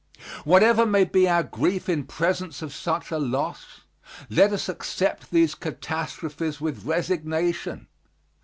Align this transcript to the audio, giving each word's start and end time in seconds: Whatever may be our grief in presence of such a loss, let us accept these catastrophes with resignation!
Whatever 0.45 0.87
may 0.87 1.03
be 1.03 1.29
our 1.29 1.43
grief 1.43 1.87
in 1.87 2.05
presence 2.05 2.63
of 2.63 2.73
such 2.73 3.11
a 3.11 3.19
loss, 3.19 3.81
let 4.31 4.51
us 4.51 4.67
accept 4.67 5.29
these 5.29 5.53
catastrophes 5.53 6.59
with 6.59 6.85
resignation! 6.85 7.85